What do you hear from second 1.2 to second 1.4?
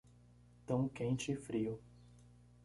e